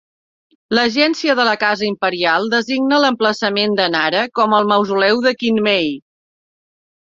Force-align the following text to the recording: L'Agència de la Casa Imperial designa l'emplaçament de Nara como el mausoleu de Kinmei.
L'Agència 0.77 1.35
de 1.39 1.45
la 1.47 1.53
Casa 1.63 1.85
Imperial 1.89 2.49
designa 2.55 3.01
l'emplaçament 3.05 3.77
de 3.81 3.87
Nara 3.99 4.25
como 4.41 4.61
el 4.63 4.69
mausoleu 4.75 5.23
de 5.29 5.37
Kinmei. 5.45 5.97